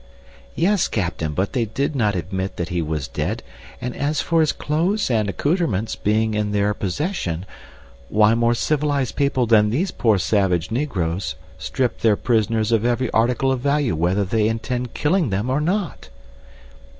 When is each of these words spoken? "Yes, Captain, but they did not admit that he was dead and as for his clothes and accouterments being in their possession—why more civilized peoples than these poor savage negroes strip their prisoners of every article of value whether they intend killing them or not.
"Yes, 0.55 0.87
Captain, 0.87 1.33
but 1.33 1.53
they 1.53 1.65
did 1.65 1.95
not 1.95 2.15
admit 2.15 2.55
that 2.57 2.69
he 2.69 2.81
was 2.81 3.07
dead 3.07 3.43
and 3.79 3.95
as 3.95 4.19
for 4.19 4.39
his 4.41 4.51
clothes 4.51 5.11
and 5.11 5.29
accouterments 5.29 5.95
being 5.95 6.33
in 6.33 6.53
their 6.53 6.73
possession—why 6.73 8.33
more 8.33 8.55
civilized 8.55 9.15
peoples 9.15 9.49
than 9.49 9.69
these 9.69 9.91
poor 9.91 10.17
savage 10.17 10.71
negroes 10.71 11.35
strip 11.59 11.99
their 11.99 12.15
prisoners 12.17 12.71
of 12.71 12.83
every 12.83 13.11
article 13.11 13.51
of 13.51 13.59
value 13.59 13.95
whether 13.95 14.25
they 14.25 14.47
intend 14.47 14.95
killing 14.95 15.29
them 15.29 15.51
or 15.51 15.61
not. 15.61 16.09